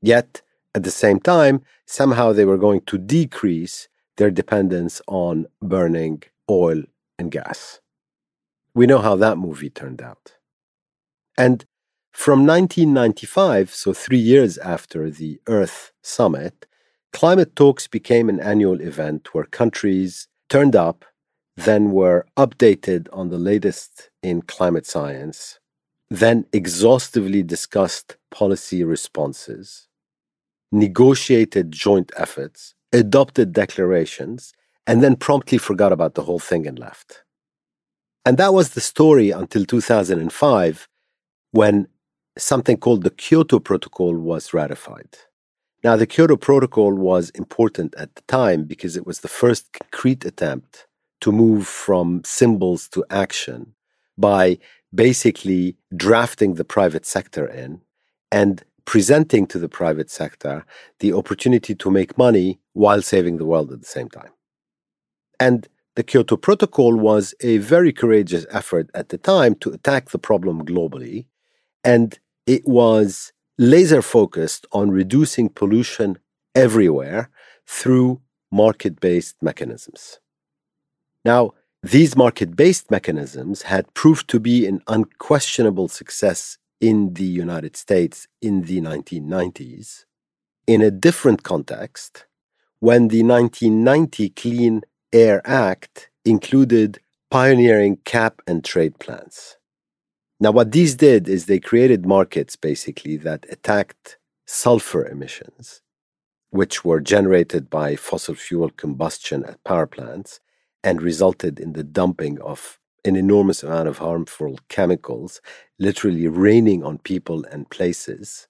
Yet, 0.02 0.42
at 0.74 0.82
the 0.82 0.90
same 0.90 1.20
time, 1.20 1.62
somehow 1.86 2.32
they 2.32 2.44
were 2.44 2.58
going 2.58 2.82
to 2.82 2.98
decrease 2.98 3.88
their 4.16 4.30
dependence 4.30 5.02
on 5.06 5.46
burning 5.62 6.22
oil 6.48 6.82
and 7.18 7.30
gas. 7.30 7.80
We 8.74 8.86
know 8.86 8.98
how 8.98 9.16
that 9.16 9.38
movie 9.38 9.70
turned 9.70 10.00
out. 10.00 10.34
And 11.36 11.64
from 12.12 12.46
1995, 12.46 13.70
so 13.70 13.92
three 13.92 14.18
years 14.18 14.58
after 14.58 15.10
the 15.10 15.40
Earth 15.46 15.92
Summit, 16.02 16.66
climate 17.12 17.56
talks 17.56 17.86
became 17.86 18.28
an 18.28 18.40
annual 18.40 18.80
event 18.80 19.34
where 19.34 19.44
countries 19.44 20.28
turned 20.48 20.76
up 20.76 21.04
then 21.56 21.92
were 21.92 22.26
updated 22.36 23.08
on 23.12 23.28
the 23.28 23.38
latest 23.38 24.10
in 24.22 24.42
climate 24.42 24.86
science, 24.86 25.58
then 26.10 26.44
exhaustively 26.52 27.42
discussed 27.42 28.16
policy 28.30 28.82
responses, 28.82 29.88
negotiated 30.72 31.70
joint 31.70 32.10
efforts, 32.16 32.74
adopted 32.92 33.52
declarations, 33.52 34.52
and 34.86 35.02
then 35.02 35.14
promptly 35.14 35.58
forgot 35.58 35.92
about 35.92 36.14
the 36.14 36.22
whole 36.24 36.40
thing 36.40 36.66
and 36.66 36.78
left. 36.78 37.22
And 38.24 38.36
that 38.38 38.52
was 38.52 38.70
the 38.70 38.80
story 38.80 39.30
until 39.30 39.64
2005 39.64 40.88
when 41.52 41.86
something 42.36 42.76
called 42.76 43.02
the 43.02 43.10
Kyoto 43.10 43.60
Protocol 43.60 44.16
was 44.16 44.52
ratified. 44.52 45.16
Now, 45.82 45.96
the 45.96 46.06
Kyoto 46.06 46.36
Protocol 46.36 46.92
was 46.92 47.30
important 47.30 47.94
at 47.96 48.14
the 48.14 48.22
time 48.22 48.64
because 48.64 48.96
it 48.96 49.06
was 49.06 49.20
the 49.20 49.28
first 49.28 49.72
concrete 49.72 50.24
attempt 50.24 50.86
to 51.22 51.32
move 51.32 51.66
from 51.66 52.22
symbols 52.24 52.88
to 52.90 53.04
action 53.10 53.74
by 54.18 54.58
basically 54.94 55.76
drafting 55.94 56.54
the 56.54 56.64
private 56.64 57.06
sector 57.06 57.46
in 57.46 57.80
and 58.30 58.64
presenting 58.84 59.46
to 59.46 59.58
the 59.58 59.68
private 59.68 60.10
sector 60.10 60.64
the 60.98 61.12
opportunity 61.12 61.74
to 61.74 61.90
make 61.90 62.18
money 62.18 62.60
while 62.72 63.02
saving 63.02 63.36
the 63.36 63.44
world 63.44 63.72
at 63.72 63.80
the 63.80 63.86
same 63.86 64.08
time. 64.08 64.30
And 65.38 65.68
the 65.96 66.02
Kyoto 66.02 66.36
Protocol 66.36 66.96
was 66.96 67.34
a 67.40 67.58
very 67.58 67.92
courageous 67.92 68.46
effort 68.50 68.90
at 68.94 69.08
the 69.08 69.18
time 69.18 69.54
to 69.56 69.70
attack 69.70 70.10
the 70.10 70.18
problem 70.18 70.64
globally. 70.64 71.26
And 71.84 72.18
it 72.46 72.66
was 72.66 73.32
laser 73.58 74.02
focused 74.02 74.66
on 74.72 74.90
reducing 74.90 75.48
pollution 75.48 76.18
everywhere 76.54 77.30
through 77.66 78.20
market 78.50 79.00
based 79.00 79.36
mechanisms. 79.42 80.18
Now, 81.24 81.52
these 81.82 82.14
market 82.14 82.56
based 82.56 82.90
mechanisms 82.90 83.62
had 83.62 83.92
proved 83.94 84.28
to 84.28 84.38
be 84.38 84.66
an 84.66 84.82
unquestionable 84.86 85.88
success 85.88 86.58
in 86.78 87.14
the 87.14 87.24
United 87.24 87.74
States 87.76 88.28
in 88.42 88.62
the 88.62 88.80
1990s. 88.80 90.04
In 90.66 90.82
a 90.82 90.90
different 90.90 91.42
context, 91.42 92.26
when 92.80 93.08
the 93.08 93.22
1990 93.22 94.30
Clean 94.30 94.82
Air 95.12 95.40
Act 95.44 96.10
included 96.24 97.00
pioneering 97.30 97.96
cap 98.04 98.42
and 98.46 98.62
trade 98.62 98.98
plans. 98.98 99.56
Now, 100.38 100.50
what 100.50 100.72
these 100.72 100.94
did 100.96 101.28
is 101.28 101.46
they 101.46 101.60
created 101.60 102.06
markets 102.06 102.56
basically 102.56 103.16
that 103.18 103.46
attacked 103.50 104.18
sulfur 104.46 105.06
emissions, 105.06 105.80
which 106.50 106.84
were 106.84 107.00
generated 107.00 107.70
by 107.70 107.96
fossil 107.96 108.34
fuel 108.34 108.70
combustion 108.70 109.44
at 109.44 109.62
power 109.64 109.86
plants 109.86 110.40
and 110.82 111.02
resulted 111.02 111.60
in 111.60 111.72
the 111.72 111.84
dumping 111.84 112.40
of 112.40 112.78
an 113.04 113.16
enormous 113.16 113.62
amount 113.62 113.88
of 113.88 113.98
harmful 113.98 114.58
chemicals, 114.68 115.40
literally 115.78 116.28
raining 116.28 116.82
on 116.84 116.98
people 116.98 117.44
and 117.50 117.70
places. 117.70 118.46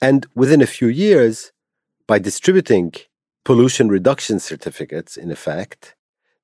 And 0.00 0.26
within 0.34 0.60
a 0.60 0.66
few 0.66 0.88
years, 0.88 1.52
by 2.06 2.18
distributing 2.18 2.92
pollution 3.44 3.88
reduction 3.88 4.40
certificates, 4.40 5.16
in 5.16 5.30
effect, 5.30 5.94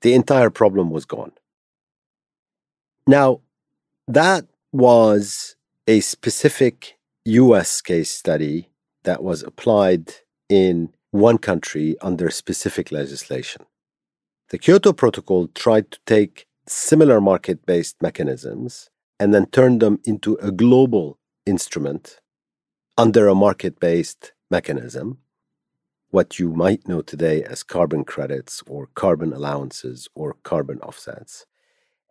the 0.03 0.15
entire 0.15 0.51
problem 0.51 0.91
was 0.91 1.05
gone. 1.05 1.33
Now, 3.07 3.41
that 4.07 4.47
was 4.73 5.57
a 5.87 6.01
specific 6.01 6.97
US 7.25 7.81
case 7.81 8.11
study 8.11 8.69
that 9.05 9.23
was 9.23 9.43
applied 9.43 10.13
in 10.49 10.93
one 11.11 11.39
country 11.39 11.97
under 12.01 12.31
specific 12.31 12.91
legislation. 12.93 13.63
The 14.53 14.59
Kyoto 14.59 14.93
Protocol 14.93 15.49
tried 15.55 15.91
to 15.93 15.99
take 16.05 16.47
similar 16.69 17.23
market 17.23 17.65
based 17.65 18.03
mechanisms 18.03 18.91
and 19.19 19.33
then 19.33 19.47
turn 19.47 19.79
them 19.79 19.99
into 20.05 20.35
a 20.43 20.53
global 20.53 21.19
instrument 21.47 22.21
under 22.99 23.29
a 23.29 23.35
market 23.35 23.81
based 23.81 24.35
mechanism, 24.51 25.17
what 26.11 26.39
you 26.39 26.53
might 26.53 26.87
know 26.87 27.01
today 27.01 27.43
as 27.43 27.63
carbon 27.63 28.05
credits 28.05 28.63
or 28.67 28.89
carbon 28.89 29.33
allowances 29.33 30.07
or 30.15 30.37
carbon 30.43 30.81
offsets. 30.81 31.47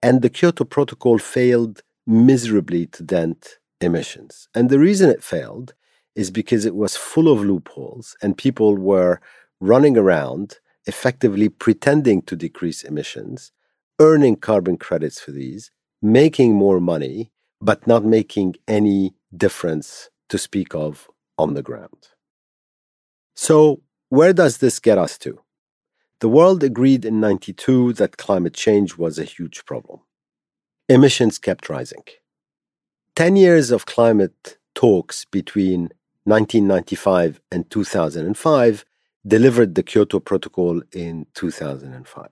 And 0.02 0.24
the 0.24 0.30
Kyoto 0.32 0.64
Protocol 0.64 1.20
failed 1.20 1.84
miserably 2.08 2.88
to 2.88 3.04
dent 3.04 3.60
emissions. 3.82 4.48
And 4.56 4.72
the 4.72 4.80
reason 4.80 5.12
it 5.12 5.22
failed 5.22 5.76
is 6.16 6.32
because 6.32 6.66
it 6.66 6.74
was 6.74 6.98
full 6.98 7.32
of 7.32 7.46
loopholes 7.46 8.18
and 8.20 8.36
people 8.36 8.78
were 8.78 9.22
running 9.60 9.96
around 9.96 10.58
effectively 10.86 11.50
pretending 11.50 12.22
to 12.24 12.36
decrease 12.36 12.84
emissions, 12.84 13.52
earning 14.00 14.36
carbon 14.36 14.78
credits 14.78 15.20
for 15.20 15.32
these, 15.32 15.72
making 16.02 16.54
more 16.54 16.80
money, 16.80 17.32
but 17.60 17.86
not 17.86 18.04
making 18.04 18.56
any 18.68 19.14
difference 19.36 20.10
to 20.30 20.38
speak 20.38 20.74
of 20.74 21.08
on 21.38 21.54
the 21.54 21.62
ground. 21.62 22.10
So, 23.36 23.82
where 24.10 24.34
does 24.34 24.58
this 24.58 24.80
get 24.80 24.98
us 24.98 25.18
to? 25.20 25.40
The 26.20 26.30
world 26.30 26.64
agreed 26.64 27.06
in 27.06 27.20
92 27.20 27.94
that 27.94 28.18
climate 28.18 28.54
change 28.54 28.98
was 28.98 29.18
a 29.18 29.24
huge 29.24 29.66
problem. 29.66 30.02
Emissions 30.90 31.38
kept 31.40 31.70
rising. 31.70 32.04
10 33.16 33.36
years 33.36 33.72
of 33.72 33.86
climate 33.86 34.58
talks 34.76 35.26
between 35.26 35.90
1995 36.26 37.42
and 37.52 37.70
2005 37.70 38.86
delivered 39.26 39.76
the 39.76 39.84
Kyoto 39.84 40.20
Protocol 40.20 40.82
in 40.92 41.28
2005. 41.34 42.28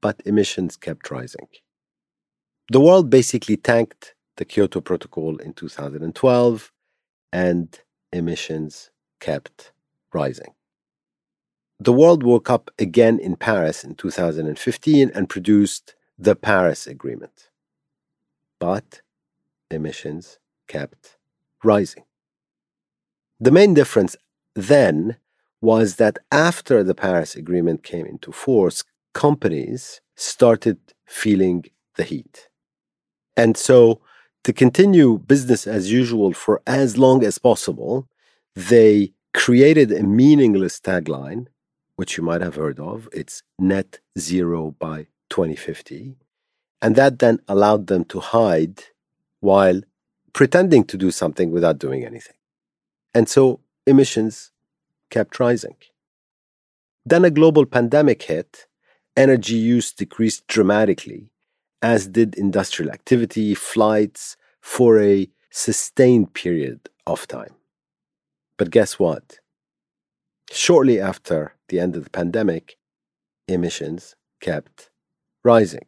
But 0.00 0.20
emissions 0.24 0.76
kept 0.76 1.10
rising. 1.10 1.48
The 2.70 2.80
world 2.80 3.10
basically 3.10 3.56
tanked 3.56 4.14
the 4.36 4.44
Kyoto 4.44 4.80
Protocol 4.80 5.36
in 5.38 5.52
2012 5.52 6.72
and 7.32 7.80
emissions 8.12 8.90
kept 9.20 9.72
rising. 10.12 10.54
The 11.80 11.92
world 11.92 12.22
woke 12.22 12.50
up 12.50 12.70
again 12.78 13.18
in 13.18 13.36
Paris 13.36 13.84
in 13.84 13.96
2015 13.96 15.10
and 15.14 15.28
produced 15.28 15.94
the 16.18 16.36
Paris 16.36 16.86
Agreement. 16.86 17.50
But 18.58 19.02
emissions 19.70 20.38
kept 20.68 21.16
rising. 21.62 22.04
The 23.40 23.50
main 23.50 23.74
difference 23.74 24.16
then 24.54 25.16
was 25.64 25.96
that 25.96 26.18
after 26.30 26.84
the 26.84 26.94
Paris 26.94 27.34
Agreement 27.34 27.82
came 27.82 28.06
into 28.06 28.30
force, 28.30 28.84
companies 29.14 30.00
started 30.14 30.78
feeling 31.06 31.64
the 31.96 32.04
heat. 32.04 32.48
And 33.36 33.56
so, 33.56 34.00
to 34.44 34.52
continue 34.52 35.18
business 35.18 35.66
as 35.66 35.90
usual 35.90 36.34
for 36.34 36.60
as 36.66 36.98
long 36.98 37.24
as 37.24 37.38
possible, 37.38 38.06
they 38.54 39.14
created 39.32 39.90
a 39.90 40.02
meaningless 40.02 40.78
tagline, 40.78 41.46
which 41.96 42.16
you 42.16 42.22
might 42.22 42.42
have 42.42 42.56
heard 42.56 42.78
of. 42.78 43.08
It's 43.12 43.42
net 43.58 44.00
zero 44.18 44.76
by 44.78 45.06
2050. 45.30 46.16
And 46.82 46.94
that 46.96 47.18
then 47.20 47.38
allowed 47.48 47.86
them 47.86 48.04
to 48.12 48.20
hide 48.20 48.84
while 49.40 49.80
pretending 50.34 50.84
to 50.84 50.98
do 50.98 51.10
something 51.10 51.50
without 51.50 51.78
doing 51.78 52.04
anything. 52.04 52.36
And 53.14 53.28
so 53.28 53.60
emissions 53.86 54.50
kept 55.16 55.38
rising. 55.38 55.76
Then 57.10 57.24
a 57.24 57.36
global 57.38 57.66
pandemic 57.76 58.20
hit, 58.30 58.66
energy 59.16 59.58
use 59.74 59.88
decreased 59.92 60.42
dramatically, 60.54 61.22
as 61.80 62.08
did 62.08 62.30
industrial 62.46 62.90
activity, 62.98 63.54
flights, 63.54 64.36
for 64.60 64.90
a 64.98 65.28
sustained 65.50 66.28
period 66.42 66.80
of 67.06 67.28
time. 67.28 67.54
But 68.58 68.70
guess 68.76 68.98
what? 68.98 69.38
Shortly 70.50 70.96
after 71.10 71.54
the 71.68 71.78
end 71.78 71.94
of 71.96 72.04
the 72.04 72.14
pandemic, 72.20 72.76
emissions 73.46 74.16
kept 74.40 74.90
rising. 75.44 75.86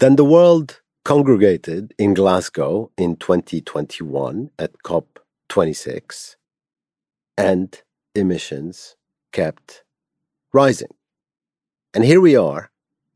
Then 0.00 0.16
the 0.16 0.30
world 0.36 0.68
congregated 1.04 1.94
in 1.98 2.12
Glasgow 2.14 2.90
in 2.98 3.16
2021 3.16 4.50
at 4.58 4.72
COP26, 4.88 6.36
and 7.38 7.82
emissions 8.14 8.96
kept 9.32 9.84
rising. 10.52 10.94
And 11.94 12.04
here 12.04 12.20
we 12.20 12.36
are 12.36 12.70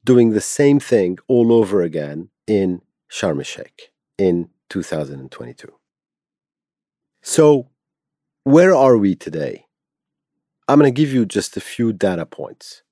doing 0.05 0.31
the 0.31 0.41
same 0.41 0.79
thing 0.81 1.19
all 1.29 1.53
over 1.53 1.83
again 1.83 2.31
in 2.47 2.83
Sharm 3.11 3.39
el 3.39 3.43
Sheikh 3.43 3.93
in 4.19 4.51
2022. 4.69 5.73
So, 7.23 7.69
where 8.45 8.75
are 8.75 8.97
we 8.97 9.15
today? 9.15 9.67
I'm 10.69 10.79
going 10.79 10.93
to 10.93 11.01
give 11.03 11.13
you 11.13 11.27
just 11.27 11.57
a 11.57 11.61
few 11.61 11.93
data 11.93 12.27
points. 12.27 12.83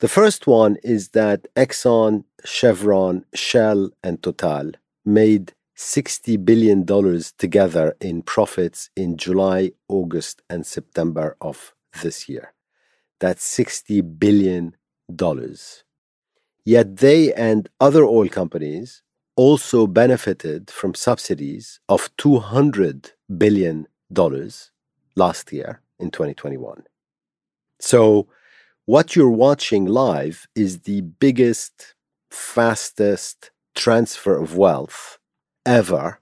The 0.00 0.08
first 0.08 0.46
one 0.46 0.76
is 0.82 1.10
that 1.10 1.46
Exxon, 1.56 2.24
Chevron, 2.44 3.24
Shell, 3.34 3.90
and 4.02 4.22
Total 4.22 4.72
made 5.04 5.54
$60 5.76 6.42
billion 6.44 6.86
together 7.36 7.96
in 8.00 8.22
profits 8.22 8.90
in 8.96 9.16
July, 9.16 9.72
August, 9.88 10.42
and 10.48 10.66
September 10.66 11.36
of 11.40 11.74
this 12.02 12.28
year. 12.28 12.54
That's 13.20 13.46
$60 13.56 14.18
billion. 14.18 14.74
Yet 16.64 16.96
they 16.96 17.32
and 17.34 17.68
other 17.78 18.04
oil 18.04 18.28
companies 18.28 19.02
also 19.36 19.86
benefited 19.86 20.70
from 20.70 20.94
subsidies 20.94 21.78
of 21.88 22.14
$200 22.16 23.12
billion 23.36 23.86
last 25.14 25.52
year 25.52 25.82
in 25.98 26.10
2021. 26.10 26.84
So, 27.78 28.28
what 28.86 29.14
you're 29.14 29.28
watching 29.28 29.84
live 29.84 30.46
is 30.54 30.80
the 30.80 31.02
biggest, 31.02 31.94
fastest 32.30 33.50
transfer 33.74 34.40
of 34.40 34.56
wealth 34.56 35.18
ever 35.66 36.20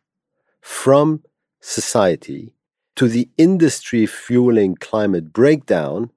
from 0.60 1.22
society 1.60 2.54
to 2.96 3.06
the 3.06 3.28
industry 3.36 4.06
fueling 4.06 4.74
climate 4.76 5.32
breakdown 5.32 6.10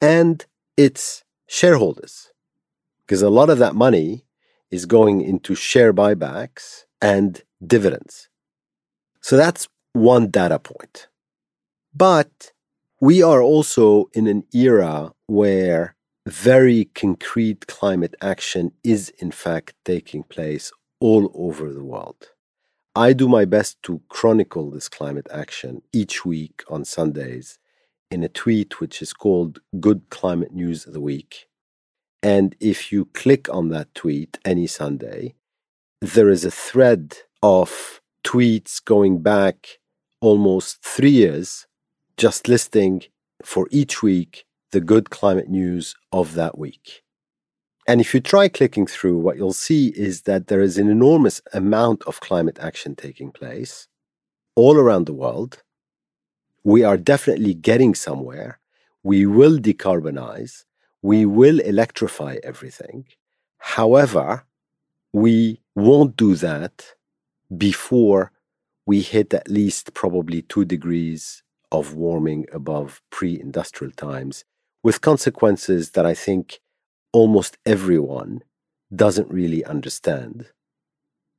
and 0.00 0.46
its 0.76 1.24
shareholders. 1.46 2.30
Because 3.04 3.22
a 3.22 3.30
lot 3.30 3.50
of 3.50 3.58
that 3.58 3.74
money 3.74 4.24
is 4.70 4.86
going 4.86 5.20
into 5.20 5.54
share 5.54 5.92
buybacks 5.92 6.84
and 7.02 7.42
dividends. 7.66 8.28
So 9.20 9.36
that's 9.36 9.68
one 9.92 10.28
data 10.28 10.58
point. 10.58 11.08
But 11.94 12.52
we 13.00 13.22
are 13.22 13.42
also 13.42 14.10
in 14.14 14.26
an 14.26 14.44
era 14.54 15.12
where 15.26 15.96
very 16.26 16.84
concrete 16.94 17.66
climate 17.66 18.14
action 18.20 18.72
is 18.84 19.08
in 19.18 19.30
fact 19.30 19.74
taking 19.84 20.22
place 20.22 20.70
all 21.00 21.30
over 21.34 21.72
the 21.72 21.82
world. 21.82 22.28
I 22.96 23.12
do 23.12 23.28
my 23.28 23.44
best 23.44 23.80
to 23.84 24.02
chronicle 24.08 24.68
this 24.68 24.88
climate 24.88 25.28
action 25.32 25.82
each 25.92 26.24
week 26.24 26.64
on 26.68 26.84
Sundays 26.84 27.60
in 28.10 28.24
a 28.24 28.28
tweet 28.28 28.80
which 28.80 29.00
is 29.00 29.12
called 29.12 29.60
Good 29.78 30.10
Climate 30.10 30.52
News 30.52 30.86
of 30.86 30.92
the 30.92 31.00
Week. 31.00 31.46
And 32.20 32.56
if 32.58 32.90
you 32.90 33.04
click 33.04 33.48
on 33.48 33.68
that 33.68 33.94
tweet 33.94 34.38
any 34.44 34.66
Sunday, 34.66 35.36
there 36.00 36.28
is 36.28 36.44
a 36.44 36.50
thread 36.50 37.16
of 37.44 38.00
tweets 38.24 38.84
going 38.84 39.22
back 39.22 39.78
almost 40.20 40.82
three 40.82 41.10
years, 41.10 41.68
just 42.16 42.48
listing 42.48 43.02
for 43.44 43.68
each 43.70 44.02
week 44.02 44.46
the 44.72 44.80
good 44.80 45.10
climate 45.10 45.48
news 45.48 45.94
of 46.10 46.34
that 46.34 46.58
week. 46.58 47.04
And 47.86 48.00
if 48.00 48.14
you 48.14 48.20
try 48.20 48.48
clicking 48.48 48.86
through, 48.86 49.18
what 49.18 49.36
you'll 49.36 49.52
see 49.52 49.88
is 49.88 50.22
that 50.22 50.46
there 50.46 50.60
is 50.60 50.78
an 50.78 50.88
enormous 50.88 51.40
amount 51.52 52.02
of 52.04 52.20
climate 52.20 52.58
action 52.60 52.94
taking 52.94 53.32
place 53.32 53.88
all 54.54 54.76
around 54.76 55.06
the 55.06 55.14
world. 55.14 55.62
We 56.62 56.84
are 56.84 56.96
definitely 56.96 57.54
getting 57.54 57.94
somewhere. 57.94 58.60
We 59.02 59.26
will 59.26 59.58
decarbonize. 59.58 60.64
We 61.02 61.24
will 61.24 61.60
electrify 61.60 62.36
everything. 62.42 63.06
However, 63.58 64.44
we 65.12 65.60
won't 65.74 66.16
do 66.16 66.34
that 66.36 66.94
before 67.56 68.32
we 68.86 69.00
hit 69.00 69.32
at 69.34 69.48
least 69.48 69.94
probably 69.94 70.42
two 70.42 70.64
degrees 70.64 71.42
of 71.72 71.94
warming 71.94 72.46
above 72.52 73.00
pre 73.10 73.40
industrial 73.40 73.92
times, 73.92 74.44
with 74.82 75.00
consequences 75.00 75.92
that 75.92 76.04
I 76.04 76.14
think 76.14 76.60
almost 77.12 77.58
everyone 77.66 78.42
doesn't 78.94 79.30
really 79.30 79.64
understand. 79.64 80.46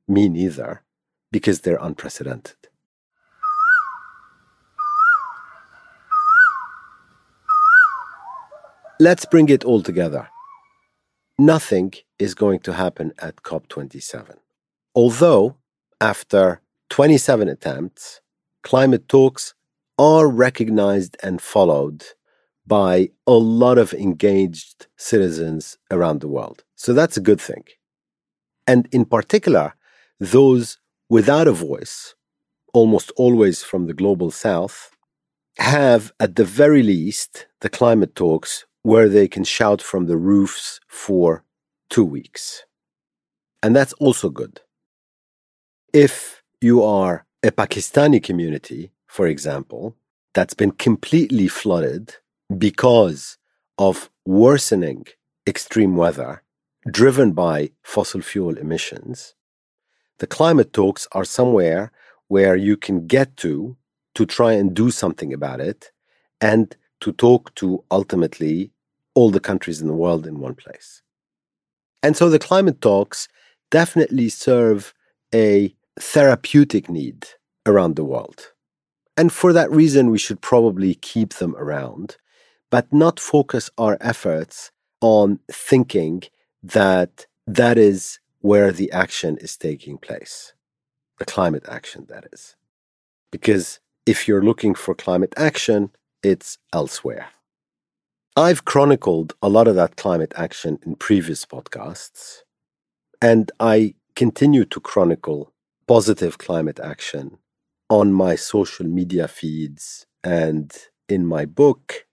Me 0.08 0.28
neither, 0.28 0.82
because 1.30 1.60
they're 1.60 1.78
unprecedented. 1.80 2.56
Let's 9.00 9.24
bring 9.24 9.48
it 9.48 9.64
all 9.64 9.82
together. 9.82 10.28
Nothing 11.38 11.92
is 12.18 12.34
going 12.34 12.60
to 12.60 12.74
happen 12.74 13.12
at 13.18 13.42
COP27. 13.42 14.36
Although, 14.94 15.56
after 16.00 16.60
27 16.90 17.48
attempts, 17.48 18.20
climate 18.62 19.08
talks 19.08 19.54
are 19.98 20.28
recognized 20.28 21.16
and 21.22 21.40
followed 21.40 22.04
by 22.66 23.10
a 23.26 23.32
lot 23.32 23.78
of 23.78 23.92
engaged 23.92 24.86
citizens 24.96 25.78
around 25.90 26.20
the 26.20 26.28
world. 26.28 26.64
So 26.76 26.92
that's 26.92 27.16
a 27.16 27.20
good 27.20 27.40
thing. 27.40 27.64
And 28.66 28.88
in 28.92 29.04
particular, 29.04 29.74
those 30.20 30.78
without 31.08 31.48
a 31.48 31.52
voice, 31.52 32.14
almost 32.72 33.10
always 33.16 33.62
from 33.62 33.86
the 33.86 33.94
global 33.94 34.30
south, 34.30 34.90
have 35.58 36.12
at 36.20 36.36
the 36.36 36.44
very 36.44 36.82
least 36.82 37.46
the 37.60 37.68
climate 37.68 38.14
talks 38.14 38.64
where 38.82 39.08
they 39.08 39.28
can 39.28 39.44
shout 39.44 39.82
from 39.82 40.06
the 40.06 40.16
roofs 40.16 40.80
for 40.88 41.44
two 41.90 42.04
weeks. 42.04 42.64
And 43.62 43.76
that's 43.76 43.92
also 43.94 44.28
good. 44.28 44.60
If 45.92 46.42
you 46.60 46.82
are 46.82 47.26
a 47.42 47.50
Pakistani 47.50 48.22
community, 48.22 48.92
for 49.06 49.26
example, 49.26 49.94
that's 50.34 50.54
been 50.54 50.70
completely 50.72 51.48
flooded 51.48 52.16
because 52.58 53.38
of 53.78 54.10
worsening 54.24 55.06
extreme 55.46 55.96
weather 55.96 56.42
driven 56.90 57.32
by 57.32 57.70
fossil 57.82 58.20
fuel 58.20 58.56
emissions, 58.58 59.34
the 60.18 60.26
climate 60.26 60.72
talks 60.72 61.08
are 61.12 61.24
somewhere 61.24 61.92
where 62.28 62.56
you 62.56 62.76
can 62.76 63.06
get 63.06 63.36
to 63.36 63.76
to 64.14 64.26
try 64.26 64.52
and 64.52 64.74
do 64.74 64.90
something 64.90 65.32
about 65.32 65.60
it 65.60 65.90
and 66.40 66.76
to 67.00 67.12
talk 67.12 67.54
to 67.56 67.84
ultimately 67.90 68.70
all 69.14 69.30
the 69.30 69.40
countries 69.40 69.80
in 69.80 69.86
the 69.86 69.94
world 69.94 70.26
in 70.26 70.38
one 70.38 70.54
place. 70.54 71.02
And 72.02 72.16
so 72.16 72.28
the 72.28 72.38
climate 72.38 72.80
talks 72.80 73.28
definitely 73.70 74.28
serve 74.28 74.94
a 75.34 75.74
therapeutic 75.98 76.88
need 76.88 77.26
around 77.66 77.96
the 77.96 78.04
world. 78.04 78.52
And 79.16 79.32
for 79.32 79.52
that 79.52 79.70
reason, 79.70 80.10
we 80.10 80.18
should 80.18 80.40
probably 80.40 80.94
keep 80.94 81.34
them 81.34 81.54
around, 81.56 82.16
but 82.72 82.90
not 82.90 83.20
focus 83.20 83.70
our 83.76 83.98
efforts 84.00 84.72
on 85.02 85.38
thinking 85.50 86.22
that 86.62 87.26
that 87.46 87.76
is 87.76 88.18
where 88.40 88.72
the 88.72 88.90
action 88.92 89.36
is 89.36 89.58
taking 89.58 89.98
place, 89.98 90.54
the 91.18 91.26
climate 91.26 91.66
action, 91.68 92.06
that 92.08 92.26
is. 92.32 92.56
Because 93.30 93.78
if 94.06 94.26
you're 94.26 94.42
looking 94.42 94.74
for 94.74 94.94
climate 94.94 95.34
action, 95.36 95.90
it's 96.22 96.56
elsewhere. 96.72 97.26
I've 98.36 98.64
chronicled 98.64 99.34
a 99.42 99.50
lot 99.50 99.68
of 99.68 99.74
that 99.74 99.96
climate 99.96 100.32
action 100.34 100.78
in 100.86 100.96
previous 100.96 101.44
podcasts, 101.44 102.38
and 103.20 103.52
I 103.60 103.94
continue 104.16 104.64
to 104.64 104.80
chronicle 104.80 105.52
positive 105.86 106.38
climate 106.38 106.80
action 106.80 107.36
on 107.90 108.14
my 108.14 108.34
social 108.34 108.86
media 108.86 109.28
feeds 109.28 110.06
and 110.24 110.72
in 111.06 111.26
my 111.26 111.44
book, 111.44 112.06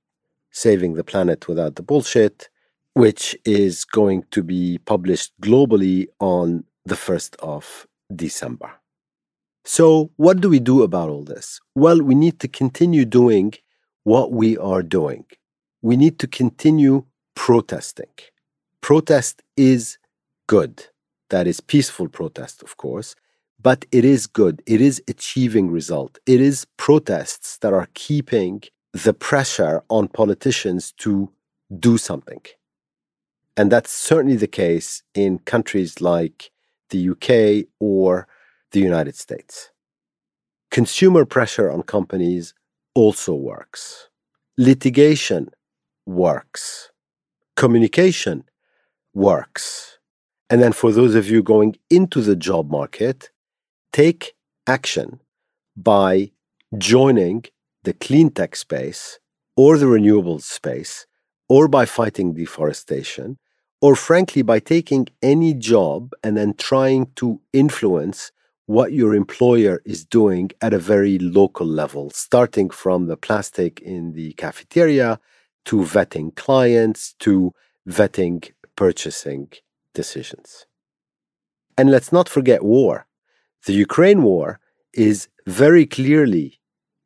Saving 0.52 0.96
the 0.96 1.04
Planet 1.04 1.48
Without 1.48 1.76
the 1.76 1.84
Bullshit, 1.84 2.50
which 2.94 3.38
is 3.46 3.86
going 3.86 4.26
to 4.32 4.44
be 4.44 4.80
published 4.80 5.40
globally 5.42 6.08
on 6.20 6.64
the 6.86 6.96
1st 6.96 7.36
of 7.40 7.88
December. 8.14 8.72
So, 9.66 10.10
what 10.16 10.42
do 10.42 10.50
we 10.50 10.60
do 10.60 10.82
about 10.84 11.10
all 11.10 11.24
this? 11.24 11.60
Well, 11.76 12.02
we 12.02 12.16
need 12.16 12.40
to 12.40 12.48
continue 12.48 13.06
doing 13.06 13.54
what 14.04 14.32
we 14.32 14.58
are 14.58 14.82
doing. 14.82 15.26
We 15.82 15.96
need 15.96 16.18
to 16.20 16.28
continue 16.28 17.06
protesting. 17.36 18.16
Protest 18.82 19.44
is 19.56 19.98
good. 20.48 20.88
That 21.30 21.46
is 21.46 21.60
peaceful 21.62 22.08
protest, 22.08 22.64
of 22.64 22.78
course, 22.78 23.16
but 23.62 23.86
it 23.92 24.04
is 24.04 24.26
good. 24.26 24.64
It 24.66 24.82
is 24.82 25.04
achieving 25.08 25.70
result. 25.70 26.18
It 26.26 26.42
is 26.42 26.66
protests 26.78 27.58
that 27.60 27.74
are 27.74 27.88
keeping 27.94 28.64
the 28.94 29.14
pressure 29.14 29.84
on 29.90 30.08
politicians 30.08 30.92
to 30.94 31.32
do 31.78 31.98
something. 31.98 32.42
And 33.56 33.72
that's 33.72 33.92
certainly 33.92 34.38
the 34.38 34.48
case 34.48 35.04
in 35.14 35.40
countries 35.40 36.02
like 36.02 36.52
the 36.90 37.10
UK 37.10 37.68
or 37.80 38.28
the 38.72 38.80
United 38.80 39.16
States. 39.16 39.70
Consumer 40.72 41.26
pressure 41.26 41.72
on 41.72 41.84
companies 41.84 42.54
also 42.96 43.34
works. 43.34 44.10
Litigation 44.58 45.50
works. 46.06 46.92
Communication 47.56 48.44
works. 49.14 50.00
And 50.50 50.62
then 50.62 50.74
for 50.74 50.92
those 50.92 51.16
of 51.16 51.30
you 51.30 51.44
going 51.44 51.76
into 51.90 52.22
the 52.22 52.36
job 52.36 52.70
market, 52.70 53.30
take 53.94 54.36
action 54.66 55.20
by 55.76 56.32
joining 56.78 57.46
the 57.90 58.06
clean 58.08 58.30
tech 58.30 58.56
space 58.56 59.18
or 59.58 59.76
the 59.76 59.88
renewables 59.88 60.44
space 60.44 61.08
or 61.48 61.68
by 61.68 61.86
fighting 61.86 62.36
deforestation 62.36 63.40
or 63.82 63.96
frankly 63.96 64.44
by 64.44 64.60
taking 64.60 65.08
any 65.24 65.56
job 65.56 66.14
and 66.24 66.38
then 66.38 66.54
trying 66.54 67.08
to 67.16 67.42
influence 67.52 68.32
what 68.68 68.94
your 68.94 69.16
employer 69.16 69.82
is 69.86 70.06
doing 70.06 70.52
at 70.62 70.72
a 70.72 70.86
very 70.94 71.18
local 71.18 71.66
level, 71.66 72.12
starting 72.12 72.70
from 72.70 73.08
the 73.08 73.18
plastic 73.18 73.82
in 73.82 74.14
the 74.14 74.34
cafeteria 74.34 75.20
to 75.66 75.78
vetting 75.78 76.36
clients 76.36 77.16
to 77.18 77.52
vetting 77.90 78.52
purchasing 78.76 79.48
decisions. 79.96 80.68
And 81.76 81.90
let's 81.90 82.12
not 82.12 82.30
forget 82.30 82.64
war. 82.64 83.08
The 83.66 83.74
Ukraine 83.74 84.22
war 84.22 84.60
is 84.94 85.28
very 85.48 85.88
clearly 85.88 86.59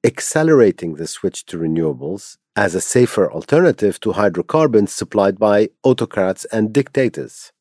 accelerating 0.04 0.96
the 0.96 1.08
switch 1.08 1.46
to 1.46 1.58
renewables 1.58 2.38
as 2.56 2.76
a 2.76 2.82
safer 2.82 3.32
alternative 3.32 4.00
to 4.02 4.12
hydrocarbons 4.14 4.92
supplied 4.92 5.40
by 5.40 5.70
autocrats 5.84 6.46
and 6.46 6.74
dictators. 6.74 7.52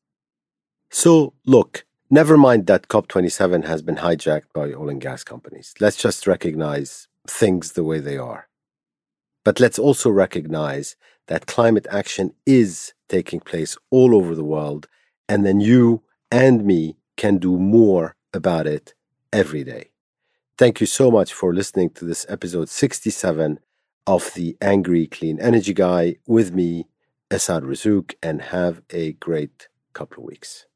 So, 0.90 1.32
look, 1.46 1.86
never 2.10 2.36
mind 2.36 2.66
that 2.66 2.88
COP27 2.88 3.64
has 3.64 3.80
been 3.80 3.96
hijacked 3.96 4.52
by 4.52 4.72
oil 4.72 4.90
and 4.90 5.00
gas 5.00 5.24
companies. 5.24 5.72
Let's 5.80 5.96
just 5.96 6.26
recognize 6.26 7.08
things 7.26 7.72
the 7.72 7.84
way 7.84 8.00
they 8.00 8.18
are. 8.18 8.48
But 9.44 9.60
let's 9.60 9.78
also 9.78 10.10
recognize 10.10 10.96
that 11.28 11.46
climate 11.46 11.86
action 11.90 12.34
is 12.44 12.92
taking 13.08 13.40
place 13.40 13.76
all 13.90 14.14
over 14.14 14.34
the 14.34 14.44
world, 14.44 14.88
and 15.28 15.46
then 15.46 15.60
you 15.60 16.02
and 16.30 16.64
me 16.64 16.96
can 17.16 17.38
do 17.38 17.58
more 17.58 18.16
about 18.34 18.66
it 18.66 18.94
every 19.32 19.64
day. 19.64 19.91
Thank 20.62 20.80
you 20.80 20.86
so 20.86 21.10
much 21.10 21.32
for 21.32 21.52
listening 21.52 21.90
to 21.94 22.04
this 22.04 22.24
episode 22.28 22.68
67 22.68 23.58
of 24.06 24.32
the 24.34 24.56
Angry 24.60 25.08
Clean 25.08 25.40
Energy 25.40 25.74
Guy 25.74 26.18
with 26.24 26.54
me, 26.54 26.86
Assaad 27.32 27.62
Razzouk, 27.62 28.14
and 28.22 28.40
have 28.40 28.80
a 28.90 29.14
great 29.14 29.66
couple 29.92 30.22
of 30.22 30.28
weeks. 30.28 30.66